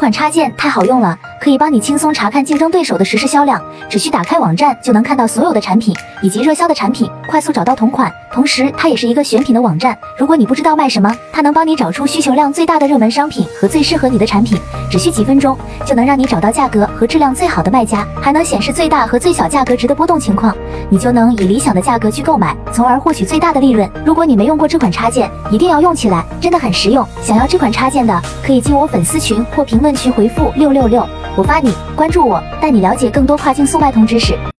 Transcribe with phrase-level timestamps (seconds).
[0.00, 3.58] 这款插件太好用了，可以帮你轻松查看竞争对手的实时销量，
[3.88, 8.12] 只需打开网站就能看到所有的产品以及热销的产品，快速找到同款。
[8.30, 9.96] 同时，它也是一个选品的网站。
[10.18, 15.56] 如果你不知道卖什么，它能帮你找出需求量最大的热门商品和最适合你的产品，只需几分钟
[15.86, 20.54] 就能让你找到价格和质量最好的卖家，还能显示最大和最小价格值的波动情况，
[20.90, 23.90] 你就能以理想的价格去购买，从而获取最大的利润。
[24.04, 27.06] 如果你没用过这款插件，一定要用起来，真的很实用。
[27.22, 31.04] 想要这款插件的，可以进我粉丝群或评论区回复六六六，
[31.36, 34.36] 我发你，关注我，带你了解更多跨境速卖通知识。